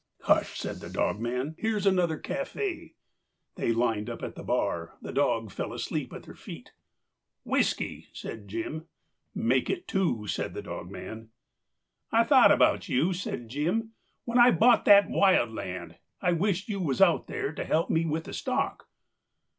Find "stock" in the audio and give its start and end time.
18.33-18.87